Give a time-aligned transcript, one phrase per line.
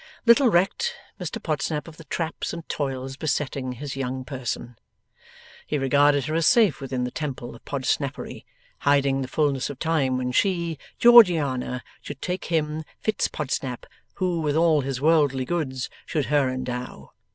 [0.25, 4.75] Little recked Mr Podsnap of the traps and toils besetting his Young Person.
[5.67, 8.43] He regarded her as safe within the Temple of Podsnappery,
[8.79, 13.85] hiding the fulness of time when she, Georgiana, should take him, Fitz Podsnap,
[14.15, 17.11] who with all his worldly goods should her endow.